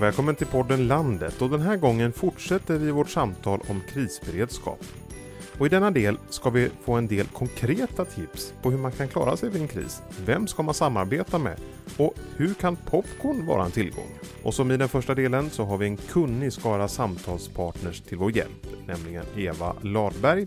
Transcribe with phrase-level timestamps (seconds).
[0.00, 4.78] Välkommen till podden Landet och den här gången fortsätter vi vårt samtal om krisberedskap.
[5.58, 9.08] Och I denna del ska vi få en del konkreta tips på hur man kan
[9.08, 10.02] klara sig vid en kris.
[10.24, 11.60] Vem ska man samarbeta med?
[11.96, 14.18] Och hur kan popcorn vara en tillgång?
[14.42, 18.36] Och som i den första delen så har vi en kunnig skara samtalspartners till vår
[18.36, 20.46] hjälp, nämligen Eva Ladberg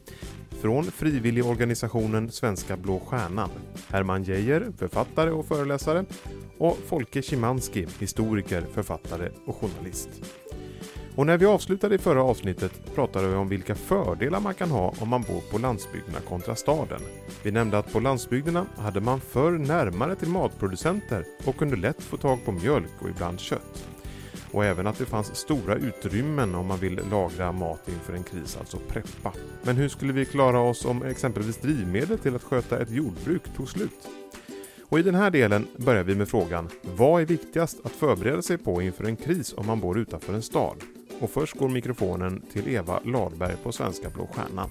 [0.62, 3.50] från frivilligorganisationen Svenska Blå Stjärnan,
[3.88, 6.06] Herman Geijer, författare och föreläsare
[6.64, 10.10] och Folke Szymanski, historiker, författare och journalist.
[11.16, 14.94] Och när vi avslutade i förra avsnittet pratade vi om vilka fördelar man kan ha
[15.00, 17.02] om man bor på landsbygderna kontra staden.
[17.44, 22.18] Vi nämnde att på landsbygderna hade man förr närmare till matproducenter och kunde lätt få
[22.18, 23.88] tag på mjölk och ibland kött.
[24.52, 28.58] Och även att det fanns stora utrymmen om man vill lagra mat inför en kris,
[28.60, 29.34] alltså preppa.
[29.64, 33.70] Men hur skulle vi klara oss om exempelvis drivmedel till att sköta ett jordbruk tog
[33.70, 34.10] slut?
[34.94, 38.58] Och i den här delen börjar vi med frågan Vad är viktigast att förbereda sig
[38.58, 40.78] på inför en kris om man bor utanför en stad?
[41.20, 44.70] Och först går mikrofonen till Eva Ladberg på Svenska Blå Stjärnan.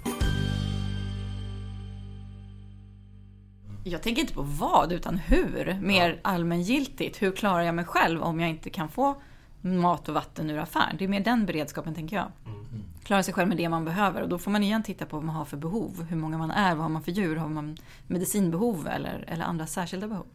[3.84, 5.78] Jag tänker inte på vad, utan hur.
[5.80, 7.22] Mer allmängiltigt.
[7.22, 9.22] Hur klarar jag mig själv om jag inte kan få
[9.60, 10.96] mat och vatten ur affären?
[10.98, 12.26] Det är mer den beredskapen, tänker jag.
[12.46, 12.91] Mm.
[13.04, 14.22] Klara sig själv med det man behöver.
[14.22, 16.06] Och då får man igen titta på vad man har för behov.
[16.10, 17.36] Hur många man är, vad har man för djur?
[17.36, 20.26] Har man medicinbehov eller, eller andra särskilda behov?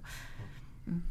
[0.87, 1.01] Mm.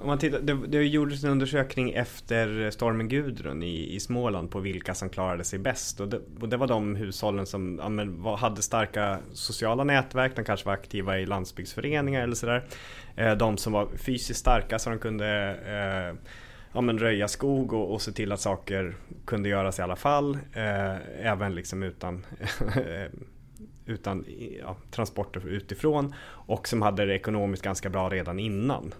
[0.00, 4.60] Om man tittar, det, det gjordes en undersökning efter stormen Gudrun i, i Småland på
[4.60, 6.00] vilka som klarade sig bäst.
[6.00, 10.36] Och det, och det var de hushållen som ja, men, var, hade starka sociala nätverk,
[10.36, 12.64] de kanske var aktiva i landsbygdsföreningar eller sådär.
[13.16, 16.30] Eh, de som var fysiskt starka så de kunde eh,
[16.72, 20.38] ja, men röja skog och, och se till att saker kunde göras i alla fall.
[20.52, 22.26] Eh, även liksom utan
[23.90, 24.24] utan
[24.60, 28.94] ja, transporter utifrån och som hade det ekonomiskt ganska bra redan innan.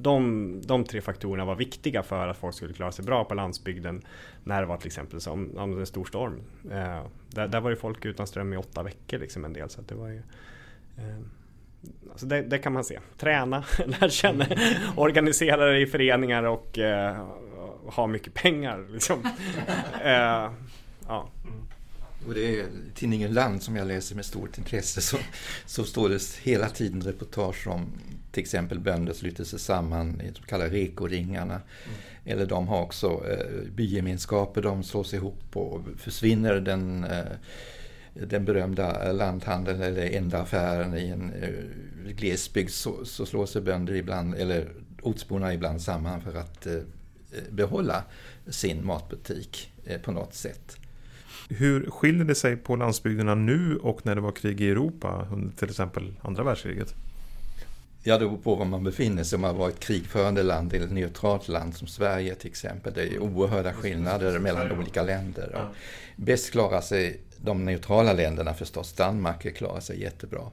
[0.00, 4.02] De, de tre faktorerna var viktiga för att folk skulle klara sig bra på landsbygden
[4.44, 6.42] när det var till exempel som en stor storm.
[6.70, 9.70] Eh, där, där var ju folk utan ström i åtta veckor liksom en del.
[9.70, 10.22] Så det var ju,
[10.96, 11.18] eh,
[12.10, 12.98] alltså det, det, kan man se.
[13.18, 14.46] Träna, lära känna,
[14.96, 17.26] organisera dig i föreningar och eh,
[17.86, 18.86] ha mycket pengar.
[18.92, 19.22] Liksom.
[20.04, 20.50] Eh,
[21.06, 21.30] ja.
[22.26, 25.16] Och det är tidningen Land som jag läser med stort intresse så,
[25.66, 27.92] så står det hela tiden reportage om
[28.32, 31.54] till exempel bönder sluter sig samman i de kallade rekoringarna.
[31.54, 31.96] Mm.
[32.24, 37.24] Eller de har också eh, bygemenskaper, de slås ihop och försvinner den, eh,
[38.26, 43.94] den berömda lanthandeln eller enda affären i en eh, glesbygd så, så slår sig bönder
[43.94, 44.68] ibland, eller
[45.02, 46.80] ortsborna ibland samman för att eh,
[47.50, 48.04] behålla
[48.46, 50.76] sin matbutik eh, på något sätt.
[51.48, 55.56] Hur skiljer det sig på landsbygderna nu och när det var krig i Europa under
[55.56, 56.94] till exempel andra världskriget?
[58.02, 59.36] Ja, det beror på var man befinner sig.
[59.36, 62.92] Om man var ett krigförande land eller ett neutralt land som Sverige till exempel.
[62.94, 65.54] Det är oerhörda skillnader mellan olika länder.
[65.54, 65.74] Och
[66.16, 68.92] bäst klarar sig de neutrala länderna förstås.
[68.92, 70.50] Danmark klarar sig jättebra.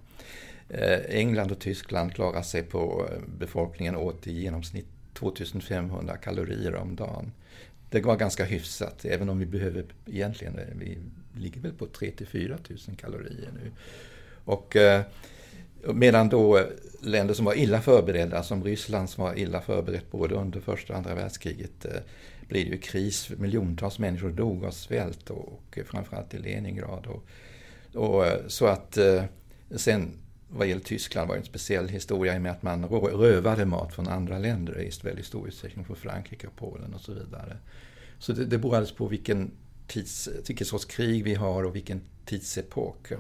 [0.69, 6.95] Eh, England och Tyskland klarar sig på eh, befolkningen åt i genomsnitt 2500 kalorier om
[6.95, 7.31] dagen
[7.89, 10.97] det var ganska hyfsat, även om vi behöver egentligen, vi
[11.39, 13.71] ligger väl på 3 till 4 000 kalorier nu.
[14.45, 15.01] Och eh,
[15.93, 16.61] medan då
[17.01, 20.99] länder som var illa förberedda, som Ryssland som var illa förberett både under första och
[20.99, 22.01] andra världskriget, eh,
[22.47, 23.29] blev det ju kris.
[23.37, 27.07] Miljontals människor dog av svält och, framförallt i Leningrad.
[27.07, 27.25] Och,
[27.93, 29.23] och, eh, så att eh,
[29.75, 30.11] sen
[30.49, 33.93] vad gäller Tyskland var det en speciell historia i och med att man rövade mat
[33.93, 37.57] från andra länder i väldigt stor utsträckning, från Frankrike och Polen och så vidare.
[38.19, 39.51] Så det, det beror alldeles på vilken,
[39.87, 43.11] tids, vilken sorts krig vi har och vilken tidsepok.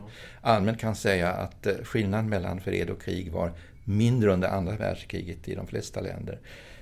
[0.41, 3.53] Allmänt kan säga att eh, skillnaden mellan fred och krig var
[3.83, 6.39] mindre under andra världskriget i de flesta länder.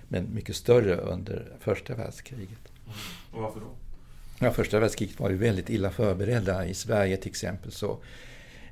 [0.07, 2.59] Men mycket större under första världskriget.
[3.31, 3.67] Och varför då?
[4.39, 6.65] Ja, första världskriget var ju väldigt illa förberedda.
[6.65, 7.99] I Sverige till exempel så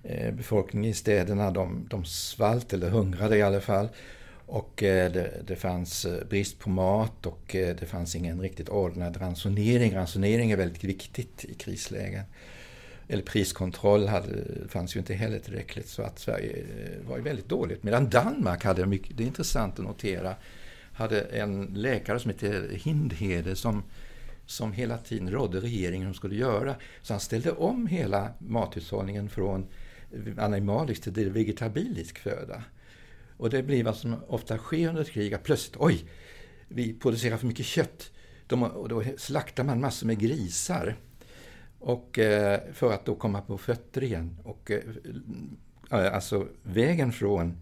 [0.03, 3.89] eh, befolkningen i städerna de, de svalt eller hungrade i alla fall.
[4.45, 8.69] Och eh, det, det, fanns eh, brist på mat och eh, det fanns ingen riktigt
[8.69, 9.95] ordnad ransonering.
[9.95, 12.23] Ransonering är väldigt viktigt i krislägen.
[13.07, 14.27] Eller priskontroll hade,
[14.69, 16.63] fanns ju inte heller tillräckligt så att Sverige
[17.07, 17.83] var ju väldigt dåligt.
[17.83, 20.35] Medan Danmark hade mycket, det är intressant att notera,
[20.93, 23.83] hade en läkare som hette Hindhede som,
[24.45, 26.75] som hela tiden rådde regeringen hur de skulle göra.
[27.01, 29.67] Så han ställde om hela mathushållningen från
[30.37, 32.63] animalisk till vegetabilisk föda.
[33.41, 36.05] Och det blir vad som ofta sker under ett krig, att plötsligt, oj,
[36.67, 38.11] vi producerar för mycket kött.
[38.47, 40.95] De, och då slaktar man massor med grisar.
[41.79, 44.37] Och, eh, för att då komma på fötter igen.
[44.43, 44.79] Och, eh,
[45.91, 47.57] eh alltså vägen från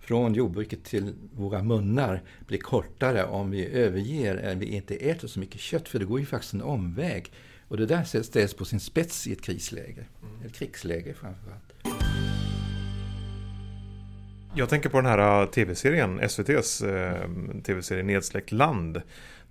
[0.00, 5.40] från jordbruket till våra munnar blir kortare om vi överger, eller vi inte äter så
[5.40, 7.32] mycket kött, för det går ju faktiskt en omväg.
[7.68, 10.46] Och det där ställs på sin spets i ett krisläge, mm.
[10.46, 11.97] ett krigsläge framförallt.
[14.58, 17.28] Jag tänker på den här äh, tv-serien, SVTs eh, äh,
[17.64, 19.02] tv-serie Nedsläckt land.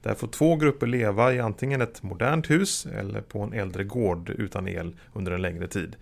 [0.01, 4.30] Där får två grupper leva i antingen ett modernt hus eller på en äldre gård
[4.30, 5.95] utan el under en längre tid.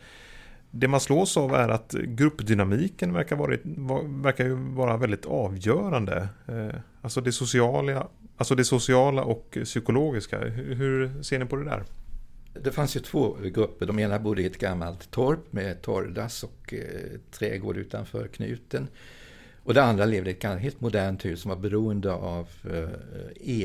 [0.72, 3.58] Det man slås av är att gruppdynamiken verkar, vara,
[4.04, 6.28] verkar vara väldigt avgörande.
[6.48, 8.08] Eh, alltså det sociala,
[8.38, 10.40] alltså det sociala och psykologiska.
[10.50, 11.84] Hur ser ni på det där?
[12.64, 13.86] Det fanns ju två grupper.
[13.86, 18.88] De ena bodde i ett gammalt torp med torrdass och eh, trädgård utanför knuten.
[19.64, 22.90] Och det andra levde i ett helt modernt hus som var beroende av eh,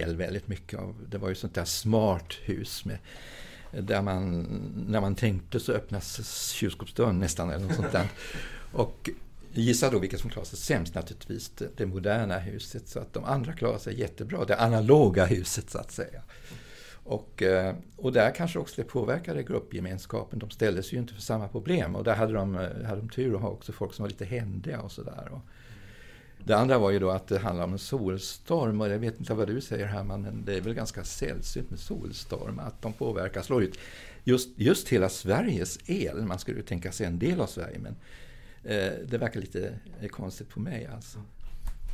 [0.01, 0.79] el väldigt mycket.
[0.79, 2.99] Av, det var ju sånt där smart hus med,
[3.71, 4.43] där man,
[4.89, 8.09] när man tänkte så öppnas kylskåpsdörren nästan eller något sånt där.
[8.73, 9.11] Och
[9.53, 12.89] gissa då vilka som klarar sig sämst naturligtvis, det, det moderna huset.
[12.89, 16.23] Så att de andra klarar sig jättebra, det analoga huset så att säga.
[17.05, 20.39] Och, eh, och där kanske också det påverkade gruppgemenskapen.
[20.39, 23.35] De ställdes ju inte för samma problem och där hade de, eh, hade de tur
[23.35, 25.31] att ha också folk som var lite händiga och sådär.
[26.45, 29.35] Det andra var ju då att det handlar om en solstorm och jag vet inte
[29.35, 33.43] vad du säger Herman, men det är väl ganska sällsynt med solstorm, att de påverkar,
[33.43, 33.79] slår ut
[34.25, 36.23] just, just hela Sveriges el.
[36.25, 37.97] Man skulle ju tänka sig en del av Sverige, men
[38.65, 39.79] eh, det verkar lite
[40.11, 41.19] konstigt på mig alltså.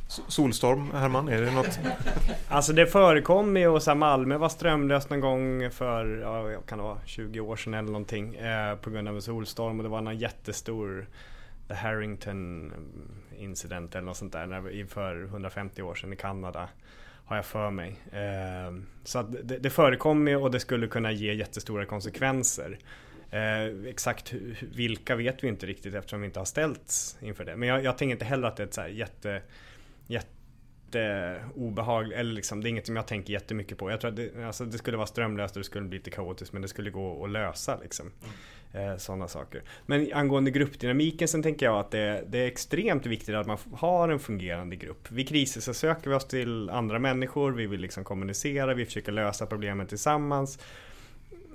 [0.07, 1.79] Solstorm, Herman, är det något?
[2.47, 6.83] Alltså det förekom ju och så Malmö var strömlöst någon gång för, ja, kan det
[6.83, 10.01] vara 20 år sedan eller någonting eh, på grund av en solstorm och det var
[10.01, 11.07] någon jättestor
[11.67, 12.73] The Harrington mm,
[13.37, 16.69] incident eller något sånt där för 150 år sedan i Kanada.
[17.25, 17.95] Har jag för mig.
[18.11, 18.73] Eh,
[19.03, 22.79] så det, det förekommer och det skulle kunna ge jättestora konsekvenser.
[23.31, 27.55] Eh, exakt vilka vet vi inte riktigt eftersom vi inte har ställts inför det.
[27.55, 29.41] Men jag, jag tänker inte heller att det är ett så jätte,
[30.07, 33.91] jätte obehagligt, eller liksom, det är inget som jag tänker jättemycket på.
[33.91, 36.53] Jag tror att det, alltså, det skulle vara strömlöst och det skulle bli lite kaotiskt
[36.53, 38.11] men det skulle gå att lösa liksom.
[38.23, 38.35] Mm.
[38.73, 39.61] Eh, Sådana saker.
[39.85, 44.09] Men angående gruppdynamiken så tänker jag att det, det, är extremt viktigt att man har
[44.09, 45.11] en fungerande grupp.
[45.11, 49.11] Vid kriser så söker vi oss till andra människor, vi vill liksom kommunicera, vi försöker
[49.11, 50.59] lösa problemen tillsammans.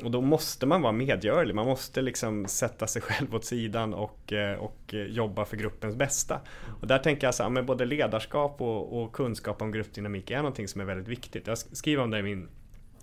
[0.05, 4.33] Och då måste man vara medgörlig, man måste liksom sätta sig själv åt sidan och,
[4.33, 6.41] eh, och eh, jobba för gruppens bästa.
[6.81, 10.69] Och där tänker jag så här, både ledarskap och, och kunskap om gruppdynamik är någonting
[10.69, 11.47] som är väldigt viktigt.
[11.47, 12.49] Jag skriver om det i min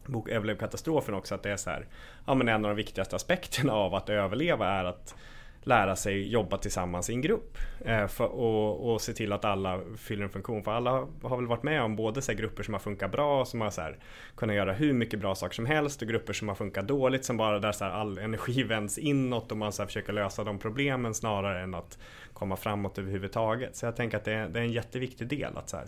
[0.05, 1.87] bok Överlev katastrofen också att det är så här,
[2.25, 5.15] ja men en av de viktigaste aspekterna av att överleva är att
[5.63, 9.81] lära sig jobba tillsammans i en grupp eh, för, och, och se till att alla
[9.97, 10.63] fyller en funktion.
[10.63, 10.91] För alla
[11.21, 13.81] har väl varit med om både så grupper som har funkat bra, som har så
[13.81, 13.97] här,
[14.35, 17.37] kunnat göra hur mycket bra saker som helst och grupper som har funkat dåligt som
[17.37, 20.59] bara där så här, all energi vänds inåt och man så här, försöker lösa de
[20.59, 21.97] problemen snarare än att
[22.33, 23.75] komma framåt överhuvudtaget.
[23.75, 25.87] Så jag tänker att det är, det är en jätteviktig del att så här,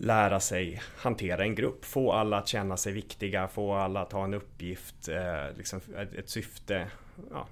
[0.00, 4.24] lära sig hantera en grupp, få alla att känna sig viktiga, få alla att ha
[4.24, 6.86] en uppgift, eh, liksom ett, ett, syfte
[7.30, 7.46] ja,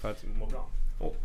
[0.00, 0.68] för att må bra.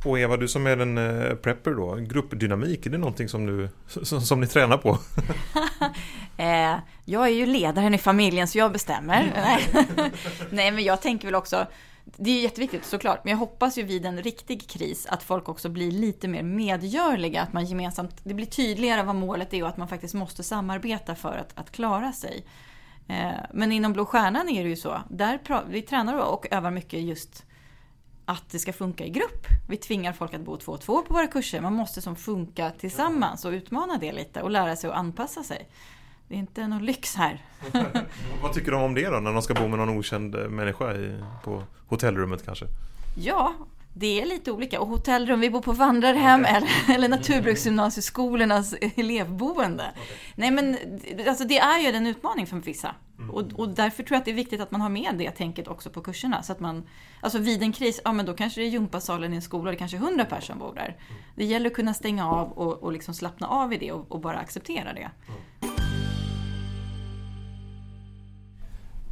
[0.04, 3.70] Och Eva, du som är en eh, prepper då, gruppdynamik, är det någonting som, du,
[3.88, 4.98] som, som ni tränar på?
[6.38, 9.34] eh, jag är ju ledaren i familjen så jag bestämmer.
[10.50, 11.68] Nej men jag tänker väl också,
[12.06, 15.70] det är jätteviktigt såklart, men jag hoppas ju vid en riktig kris att folk också
[15.70, 19.78] blir lite mer medgörliga, att man gemensamt, det blir tydligare vad målet är och att
[19.78, 22.46] man faktiskt måste samarbeta för att, att klara sig.
[23.08, 27.02] Eh, men inom Blå Stjärnan är det ju så, där vi tränar och övar mycket
[27.02, 27.46] just
[28.30, 29.48] att det ska funka i grupp.
[29.68, 31.62] Vi tvingar folk att bo två och två på våra kurser.
[31.62, 35.70] Man måste som funka tillsammans och utmana det lite och lära sig att anpassa sig.
[36.28, 37.46] Det är inte någon lyx här.
[38.42, 41.24] Vad tycker de om det då, när de ska bo med någon okänd människa i,
[41.44, 42.66] på hotellrummet kanske?
[43.18, 43.54] Ja,
[43.94, 44.82] det är lite olika.
[44.82, 46.56] Och hotellrum, vi bor på vandrarhem okay.
[46.56, 49.92] eller, eller naturbruksgymnasieskolornas elevboende.
[49.94, 50.18] Okay.
[50.36, 50.78] Nej men
[51.28, 52.96] alltså det är ju en utmaning för vissa.
[53.18, 53.30] Mm.
[53.30, 55.68] Och, och, därför tror jag att det är viktigt att man har med det tänket
[55.68, 56.44] också på kurserna.
[56.44, 56.84] Så att man,
[57.22, 59.72] alltså vid en kris, ja men då kanske det är gympasalen i en skola och
[59.72, 60.86] det kanske är 100 personer som bor där.
[61.10, 61.22] Mm.
[61.36, 64.20] Det gäller att kunna stänga av och, och liksom slappna av i det och, och
[64.20, 65.10] bara acceptera det.
[65.28, 65.69] Mm.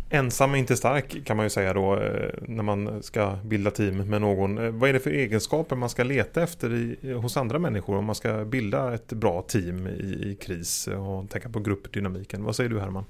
[0.10, 3.98] Ensam är inte stark kan man ju säga då eh, när man ska bilda team
[3.98, 4.58] med någon.
[4.58, 7.98] Eh, vad är det för egenskaper man ska leta efter i, eh, hos andra människor
[7.98, 12.44] om man ska bilda ett bra team i, i kris och tänka på gruppdynamiken?
[12.44, 13.06] Vad säger du Herman?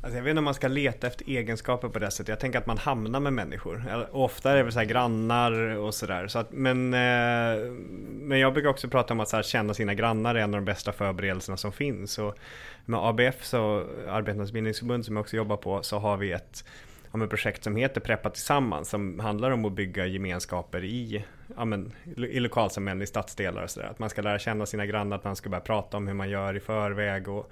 [0.00, 2.28] Alltså jag vet inte om man ska leta efter egenskaper på det sättet.
[2.28, 4.06] Jag tänker att man hamnar med människor.
[4.12, 6.28] Ofta är det väl så grannar och sådär.
[6.28, 7.70] Så men, eh,
[8.10, 10.60] men jag brukar också prata om att så här, känna sina grannar är en av
[10.60, 12.18] de bästa förberedelserna som finns.
[12.18, 12.38] Och
[12.84, 16.64] med ABF, så Arbetarnas bildningsförbund som jag också jobbar på, så har vi ett
[17.10, 21.24] om ett projekt som heter Preppa tillsammans som handlar om att bygga gemenskaper i
[21.56, 23.86] ja, men, i lokalsamhällen, i stadsdelar och sådär.
[23.86, 26.30] Att man ska lära känna sina grannar, att man ska börja prata om hur man
[26.30, 27.50] gör i förväg och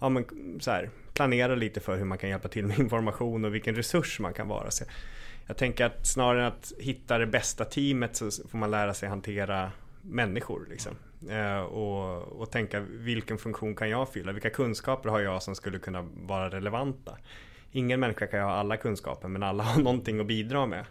[0.00, 0.24] ja, men,
[0.60, 4.20] så här, planera lite för hur man kan hjälpa till med information och vilken resurs
[4.20, 4.70] man kan vara.
[4.70, 4.84] Så
[5.46, 9.08] jag tänker att snarare än att hitta det bästa teamet så får man lära sig
[9.08, 9.72] hantera
[10.02, 10.66] människor.
[10.70, 10.96] Liksom.
[11.30, 14.32] Eh, och, och tänka vilken funktion kan jag fylla?
[14.32, 17.18] Vilka kunskaper har jag som skulle kunna vara relevanta?
[17.72, 20.84] Ingen människa kan ha alla kunskaper men alla har någonting att bidra med.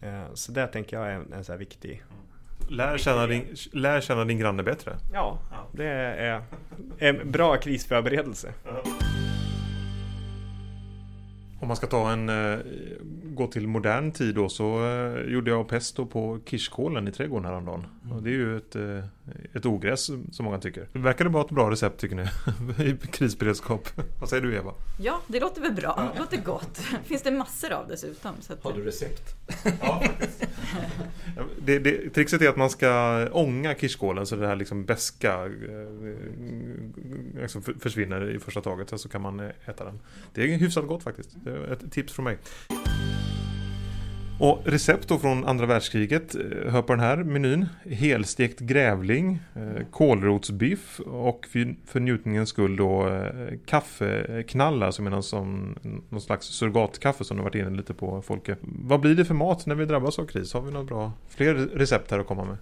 [0.00, 2.02] Eh, så det tänker jag är en, en så viktig
[2.70, 4.96] Lär känna, din, lär känna din granne bättre.
[5.12, 5.38] Ja,
[5.72, 6.42] det är
[6.98, 8.52] en bra krisförberedelse.
[11.60, 12.58] Om man ska ta en, eh,
[13.24, 17.86] gå till modern tid då så eh, gjorde jag pesto på kirskålen i trädgården häromdagen.
[18.04, 18.16] Mm.
[18.16, 19.04] Och det är ju ett, eh,
[19.52, 20.88] ett ogräs som många tycker.
[20.92, 22.24] Verkar det vara ett bra recept tycker ni?
[22.90, 23.88] I krisberedskap.
[24.20, 24.74] Vad säger du Eva?
[24.98, 26.10] Ja, det låter väl bra.
[26.14, 26.78] Det låter gott.
[27.04, 28.32] Finns det massor av dessutom.
[28.40, 28.64] Så att...
[28.64, 29.34] Har du recept?
[29.82, 30.02] ja,
[31.58, 35.50] det, det, trixet är att man ska ånga kirskålen så det här liksom beska
[37.40, 39.00] liksom försvinner i första taget.
[39.00, 40.00] Så kan man äta den.
[40.34, 41.30] Det är hyfsat gott faktiskt.
[41.44, 42.38] Det är ett tips från mig.
[44.40, 47.66] Och recept då från andra världskriget, eh, hör på den här menyn.
[47.84, 51.46] Helstekt grävling, eh, kålrotsbiff och
[51.86, 55.76] för njutningens skull då eh, kaffeknallar som är någon, som,
[56.08, 58.56] någon slags surrogatkaffe som du varit inne lite på Folke.
[58.60, 60.54] Vad blir det för mat när vi drabbas av kris?
[60.54, 62.56] Har vi några bra fler recept här att komma med?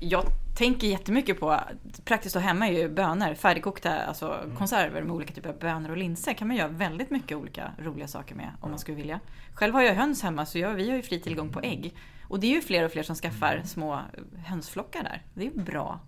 [0.00, 0.24] Jag
[0.56, 1.60] tänker jättemycket på,
[2.04, 4.56] praktiskt och hemma är ju bönor, färdigkokta alltså mm.
[4.56, 8.08] konserver med olika typer av bönor och linser kan man göra väldigt mycket olika roliga
[8.08, 9.20] saker med om man skulle vilja.
[9.54, 11.94] Själv har jag höns hemma så jag, vi har ju fri tillgång på ägg.
[12.28, 13.66] Och det är ju fler och fler som skaffar mm.
[13.66, 14.00] små
[14.46, 15.22] hönsflockar där.
[15.34, 16.00] Det är bra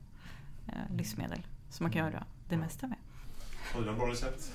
[0.68, 2.98] eh, livsmedel som man kan göra det mesta med.
[3.72, 4.52] Har du några bra recept?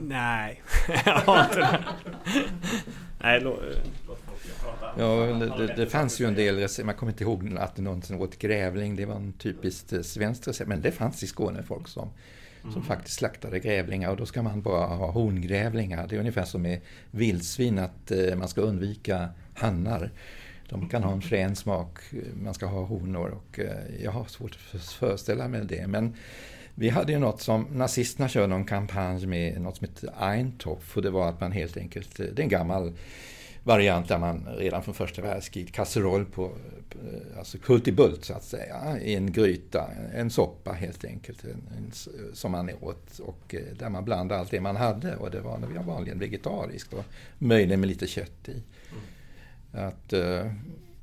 [0.00, 0.62] Nej,
[1.04, 1.84] jag har inte det.
[3.20, 3.60] Nej, låt,
[4.96, 5.26] Ja,
[5.58, 6.86] det, det, fanns ju en del recept.
[6.86, 8.96] Man kommer inte ihåg att det någonsin åt grävling.
[8.96, 10.68] Det var en typiskt eh, svenskt recept.
[10.68, 12.08] Men det fanns i Skåne folk som,
[12.62, 12.72] mm.
[12.72, 14.10] som faktiskt slaktade grävlingar.
[14.10, 16.06] Och då ska man bara ha hongrävlingar.
[16.06, 16.80] Det är ungefär som med
[17.10, 20.10] vildsvin, att eh, man ska undvika hannar.
[20.68, 21.98] De kan ha en frän smak.
[22.42, 25.86] Man ska ha honor och eh, jag har svårt att föreställa mig det.
[25.86, 26.14] Men
[26.74, 30.96] vi hade ju något som, nazisterna körde någon kampanj med något som heter Eintopf.
[30.96, 32.92] Och det var att man helt enkelt, det är en gammal
[33.64, 36.52] variant där man redan från första världskriget kasseroll på,
[37.38, 41.92] alltså kultibult så att säga, i en gryta, en soppa helt enkelt, en, en,
[42.34, 45.58] som man åt och eh, där man blandade allt det man hade och det var
[45.86, 47.04] vanligen vegetariskt och
[47.38, 48.62] möjligen med lite kött i.
[49.72, 49.88] Mm.
[49.88, 50.52] Att, eh,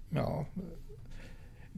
[0.09, 0.45] ja,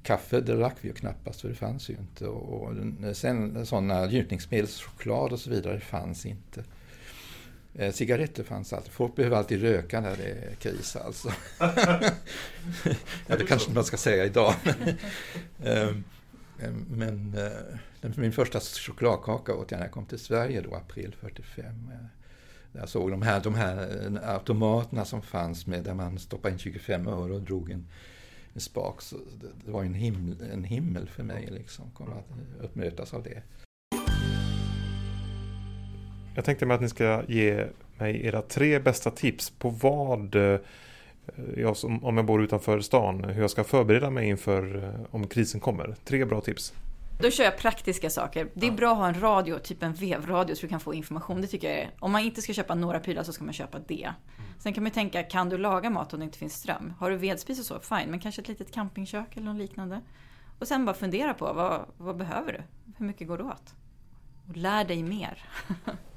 [0.04, 2.76] kaffe drack vi ju knappast för det fanns ju inte och
[3.16, 6.64] sen sådana njutningsmedelschoklad och så vidare fanns inte.
[7.74, 8.92] Eh, cigaretter fanns alltid.
[8.92, 11.34] Folk behöver alltid röka när det är kris alltså.
[13.28, 14.54] ja, det kanske man ska säga idag.
[15.64, 16.04] Ehm,
[16.60, 17.36] ehm, men
[18.02, 21.66] eh, min första chokladkaka åt jag när jag kom till Sverige då, april 45.
[21.66, 22.06] Eh,
[22.74, 27.08] jag såg de här, de här automaterna som fanns med där man stoppade in 25
[27.08, 27.88] öre och drog en,
[28.54, 29.02] en spak.
[29.02, 29.16] Så
[29.66, 33.42] det, var en himmel, en himmel för mig liksom, komma att uppmötas av det.
[36.36, 37.68] Jag tänkte mig att ni ska ge
[37.98, 40.60] mig era tre bästa tips på vad eh,
[41.58, 45.60] jag, om jag bor utanför stan, hur jag ska förbereda mig inför eh, om krisen
[45.60, 45.96] kommer.
[46.04, 46.74] Tre bra tips.
[47.22, 48.50] Då kör jag praktiska saker.
[48.54, 51.42] Det är bra att ha en radio, typ en vevradio, så du kan få information.
[51.42, 51.92] Det tycker jag är.
[52.00, 54.04] Om man inte ska köpa några prylar så ska man köpa det.
[54.04, 54.52] Mm.
[54.60, 56.94] Sen kan man tänka, kan du laga mat om det inte finns ström?
[57.00, 58.12] Har du vedspis och så, fine.
[58.12, 60.02] Men kanske ett litet campingkök eller något liknande.
[60.60, 62.62] Och sen bara fundera på, vad, vad behöver du?
[62.98, 63.74] Hur mycket går det åt?
[64.50, 65.44] Och lär dig mer.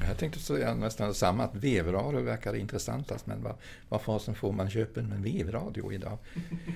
[0.00, 3.54] Jag tänkte säga nästan samma, att vevradio verkar intressantast, men vad,
[3.88, 6.18] vad fasen får man köpa en vevradio idag?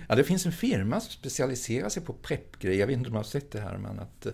[0.08, 3.18] Ja, det finns en firma som specialiserar sig på preppgrejer, jag vet inte om du
[3.18, 4.32] har sett det här, men att eh,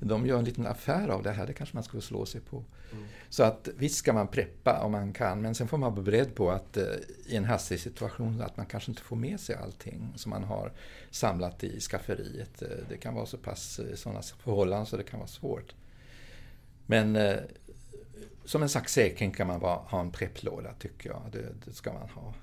[0.00, 2.64] de gör en liten affär av det här, det kanske man skulle slå sig på.
[2.92, 3.04] Mm.
[3.28, 6.34] Så att visst ska man preppa om man kan, men sen får man vara beredd
[6.34, 6.84] på att eh,
[7.26, 10.72] i en hastig situation att man kanske inte får med sig allting som man har
[11.10, 12.62] samlat i skafferiet.
[12.62, 15.74] Eh, det kan vara så pass sådana förhållanden så det kan vara svårt.
[16.88, 17.16] Men
[18.44, 21.22] som en slags säkring kan man bara ha en prepplåda tycker jag.
[21.32, 22.34] Det, det ska man ha.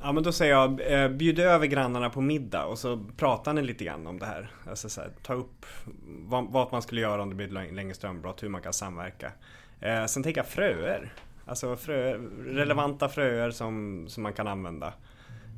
[0.00, 3.62] Ja men då säger jag, eh, bjud över grannarna på middag och så pratar ni
[3.62, 4.50] lite grann om det här.
[4.70, 5.66] Alltså så här, ta upp
[6.04, 9.32] vad, vad, man skulle göra om det blir längre strömbrott, hur man kan samverka.
[9.80, 11.12] Eh, sen tänker jag fröer.
[11.46, 14.94] Alltså fröer, relevanta fröer som, som man kan använda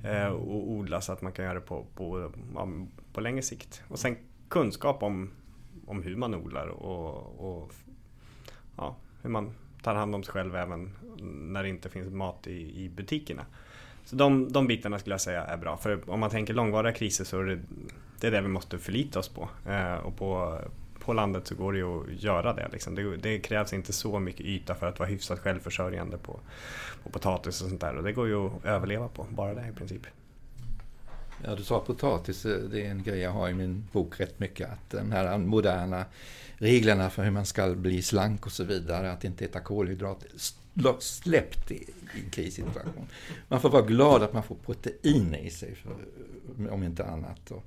[0.04, 2.32] eh, och odla så att man kan göra det på, på,
[3.12, 3.82] på längre sikt.
[3.88, 4.16] Och sen
[4.48, 5.30] kunskap om,
[5.86, 7.72] om hur man odlar och, och
[8.76, 9.50] ja, hur man
[9.82, 10.90] tar hand om sig själv även
[11.52, 13.46] när det inte finns mat i, i butikerna.
[14.04, 15.76] Så de, de bitarna skulle jag säga är bra.
[15.76, 17.60] För om man tänker långvariga kriser så är det
[18.20, 19.48] det, är det vi måste förlita oss på.
[19.66, 20.60] Eh, och på,
[20.98, 22.94] på landet så går det ju att göra det, liksom.
[22.94, 23.16] det.
[23.16, 26.40] Det krävs inte så mycket yta för att vara hyfsat självförsörjande på,
[27.02, 27.96] på potatis och sånt där.
[27.96, 30.06] Och det går ju att överleva på, bara det i princip.
[31.44, 34.38] Ja, du sa potatis, eh, det är en grej jag har i min bok rätt
[34.40, 34.70] mycket.
[34.70, 36.04] Att de här moderna
[36.56, 40.30] reglerna för hur man ska bli slank och så vidare, att inte äta kolhydrater,
[40.98, 41.90] släppt i,
[42.24, 43.06] en krissituation.
[43.48, 45.96] Man får vara glad att man får protein i sig, för,
[46.70, 47.50] om inte annat.
[47.50, 47.64] Och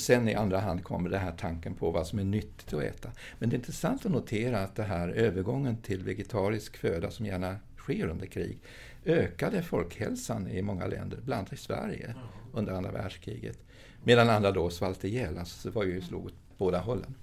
[0.00, 3.10] sen i andra hand kommer den här tanken på vad som är nyttigt att äta.
[3.38, 7.56] Men det är intressant att notera att det här övergången till vegetarisk föda som gärna
[7.76, 8.58] sker under krig
[9.04, 12.14] ökade folkhälsan i många länder, bland annat i Sverige
[12.52, 13.58] under andra världskriget.
[14.04, 17.14] Medan andra då svalt ihjäl, alltså det var ju slog åt båda hållen.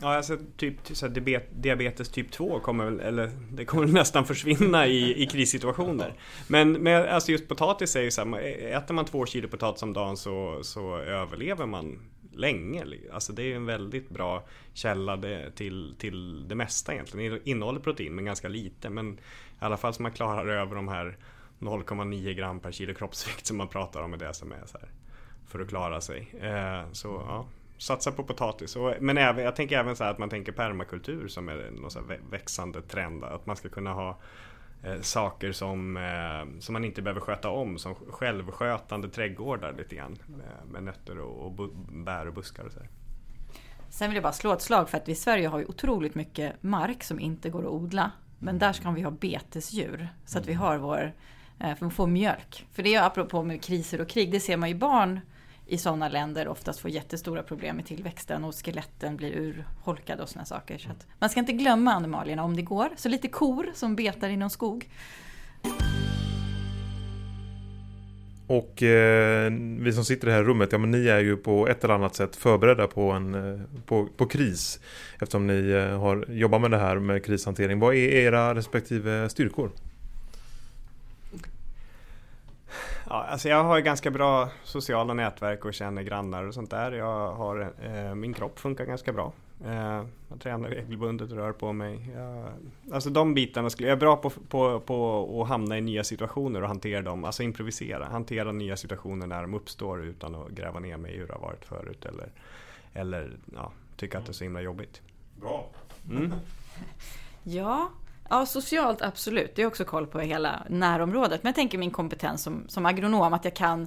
[0.00, 1.08] Ja, alltså typ så
[1.54, 6.14] diabetes typ 2 kommer väl, eller det kommer nästan försvinna i, i krissituationer.
[6.48, 8.38] Men, men alltså just potatis är ju så här,
[8.76, 11.98] äter man två kilo potatis om dagen så, så överlever man
[12.36, 12.84] länge.
[13.12, 15.22] Alltså det är en väldigt bra källa
[15.54, 17.32] till, till det mesta egentligen.
[17.32, 18.90] Det innehåller protein men ganska lite.
[18.90, 19.18] Men i
[19.58, 21.16] alla fall så man klarar över de här
[21.58, 24.88] 0,9 gram per kilo kroppsvikt som man pratar om är det som är så här,
[25.46, 26.34] för att klara sig.
[26.40, 27.46] Eh, så ja,
[27.78, 28.76] satsa på potatis.
[29.00, 32.00] Men även, jag tänker även så att man tänker permakultur som är en så
[32.30, 33.24] växande trend.
[33.24, 34.18] Att man ska kunna ha
[34.82, 37.78] eh, saker som, eh, som man inte behöver sköta om.
[37.78, 40.18] Som självskötande trädgårdar lite grann.
[40.26, 42.78] Med, med nötter och, och bär och buskar och så.
[42.78, 42.88] Här.
[43.88, 46.14] Sen vill jag bara slå ett slag för att vi i Sverige har ju otroligt
[46.14, 48.10] mycket mark som inte går att odla.
[48.38, 50.08] Men där ska vi ha betesdjur.
[50.24, 51.12] Så att vi har vår,
[51.60, 52.66] eh, för att få mjölk.
[52.72, 55.20] För det är apropå med kriser och krig, det ser man ju barn
[55.66, 60.44] i sådana länder oftast får jättestora problem med tillväxten och skeletten blir urholkade och sådana
[60.44, 60.78] saker.
[60.78, 62.88] Så man ska inte glömma animalierna om det går.
[62.96, 64.88] Så lite kor som betar inom skog.
[68.46, 71.68] Och eh, vi som sitter i det här rummet, ja men ni är ju på
[71.68, 74.80] ett eller annat sätt förberedda på, en, eh, på, på kris.
[75.20, 77.78] Eftersom ni eh, har jobbat med det här med krishantering.
[77.78, 79.70] Vad är era respektive styrkor?
[83.08, 86.92] Ja, alltså jag har ganska bra sociala nätverk och känner grannar och sånt där.
[86.92, 89.32] Jag har, eh, min kropp funkar ganska bra.
[89.64, 92.10] Eh, jag tränar regelbundet och rör på mig.
[92.14, 92.48] Jag,
[92.92, 96.62] alltså de bitarna, skulle, jag är bra på, på, på att hamna i nya situationer
[96.62, 97.24] och hantera dem.
[97.24, 101.26] Alltså improvisera, hantera nya situationer när de uppstår utan att gräva ner mig i hur
[101.26, 102.04] det har varit förut.
[102.04, 102.28] Eller,
[102.92, 105.02] eller ja, tycka att det är så himla jobbigt.
[105.40, 105.66] Bra.
[106.10, 106.32] Mm.
[107.42, 107.90] ja,
[108.34, 109.56] Ja, socialt absolut.
[109.56, 111.42] Det är också koll på hela närområdet.
[111.42, 113.86] Men jag tänker min kompetens som, som agronom, att jag kan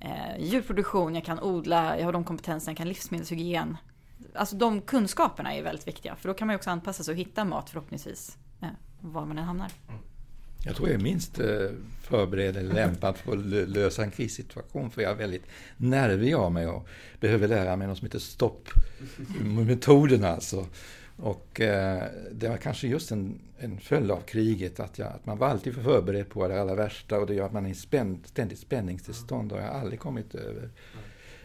[0.00, 3.76] eh, djurproduktion, jag kan odla, jag har de kompetenserna, jag kan livsmedelshygien.
[4.34, 6.16] Alltså de kunskaperna är väldigt viktiga.
[6.16, 8.68] För då kan man ju också anpassa sig och hitta mat förhoppningsvis, eh,
[9.00, 9.70] var man än hamnar.
[9.88, 10.00] Mm.
[10.64, 11.46] Jag tror jag är minst eh,
[12.02, 14.90] förberedd eller lämpad för att lösa en krissituation.
[14.90, 16.88] För jag är väldigt nervig av mig och
[17.20, 20.66] behöver lära mig något som heter stoppmetoden alltså.
[21.20, 22.02] Och eh,
[22.32, 25.74] det var kanske just en, en följd av kriget att, jag, att man var alltid
[25.74, 28.58] för förberedd på det allra värsta och det gör att man är i spänn, ständigt
[28.58, 30.70] spänningstillstånd och jag har aldrig kommit över.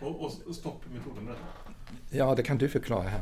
[0.02, 1.30] Och, och stoppmetoden?
[2.10, 3.22] Ja, det kan du förklara här.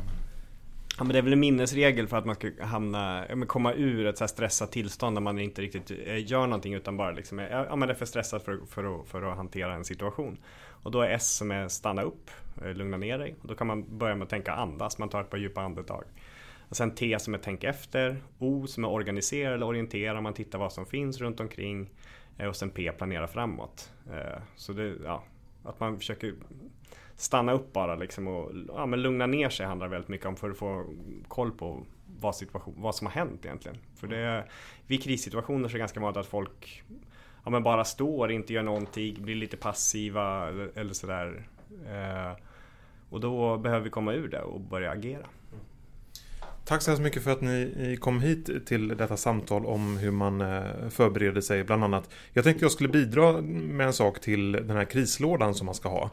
[0.98, 4.18] Ja, men det är väl en minnesregel för att man ska hamna, komma ur ett
[4.18, 7.76] så stressat tillstånd där man inte riktigt eh, gör någonting utan bara liksom är, ja,
[7.76, 10.38] man är för stressad för, för, att, för att hantera en situation.
[10.82, 12.30] Och då är S som är stanna upp,
[12.64, 13.34] eh, lugna ner dig.
[13.42, 16.04] Och då kan man börja med att tänka andas, man tar ett par djupa andetag.
[16.72, 20.58] Och sen T som är tänk efter, O som är organisera eller orientera, man tittar
[20.58, 21.90] vad som finns runt omkring.
[22.38, 23.92] Eh, och sen P planera framåt.
[24.12, 25.24] Eh, så det, ja,
[25.64, 26.34] att man försöker
[27.16, 30.50] stanna upp bara liksom och ja, men lugna ner sig handlar väldigt mycket om för
[30.50, 30.84] att få
[31.28, 31.82] koll på
[32.20, 33.78] vad, situation, vad som har hänt egentligen.
[33.96, 34.44] För det,
[34.86, 36.82] vid krissituationer så är det ganska vanligt att folk
[37.44, 41.48] ja, men bara står, inte gör någonting, blir lite passiva eller, eller sådär.
[41.86, 42.42] Eh,
[43.10, 45.26] och då behöver vi komma ur det och börja agera.
[45.52, 45.64] Mm.
[46.64, 50.40] Tack så hemskt mycket för att ni kom hit till detta samtal om hur man
[50.40, 52.10] eh, förbereder sig bland annat.
[52.32, 55.88] Jag tänkte jag skulle bidra med en sak till den här krislådan som man ska
[55.88, 56.10] ha.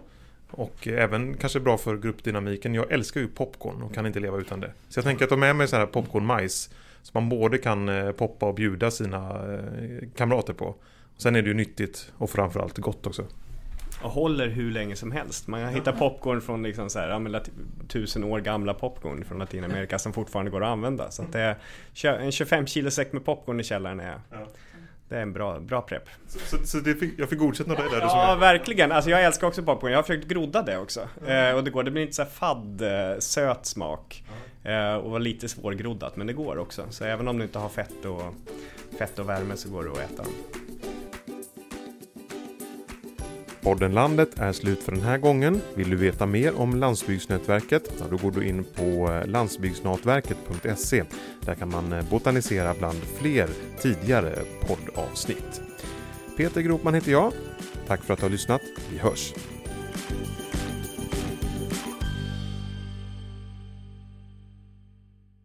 [0.52, 2.74] Och även kanske bra för gruppdynamiken.
[2.74, 4.72] Jag älskar ju popcorn och kan inte leva utan det.
[4.90, 6.70] Så jag tänker att ta med mig så här popcornmajs.
[7.02, 10.76] som man både kan eh, poppa och bjuda sina eh, kamrater på.
[11.18, 13.26] Sen är det ju nyttigt och framförallt gott också
[14.02, 15.48] och håller hur länge som helst.
[15.48, 17.42] Man hittar popcorn från liksom så här, ja,
[17.88, 21.12] tusen år gamla popcorn från Latinamerika som fortfarande går att använda.
[21.12, 21.56] Så att det
[22.04, 24.20] är, en 25 kilo säck med popcorn i källaren är
[25.10, 26.10] Det är en bra, bra prepp.
[26.28, 28.02] Så, så, så fick, jag fick godkänna det där?
[28.02, 28.92] Ja, verkligen.
[28.92, 29.92] Alltså jag älskar också popcorn.
[29.92, 31.10] Jag har försökt grodda det också.
[31.22, 31.50] Mm.
[31.50, 31.84] Eh, och det går.
[31.84, 34.24] Det blir inte så fadd, eh, söt smak.
[34.28, 34.40] Mm.
[34.64, 36.86] Eh, och var lite svårgroddat, men det går också.
[36.90, 38.36] Så även om du inte har fett och,
[38.98, 40.24] fett och värme så går det att äta.
[43.62, 45.62] Podden Landet är slut för den här gången.
[45.74, 47.94] Vill du veta mer om Landsbygdsnätverket?
[48.10, 51.04] Då går du in på eh, landsbygdsnätverket.se.
[51.42, 53.50] Där kan man eh, botanisera bland fler
[53.82, 55.62] tidigare poddavsnitt.
[56.38, 57.34] Peter Gropman heter jag.
[57.88, 58.62] Tack för att du har lyssnat.
[58.92, 59.34] Vi hörs!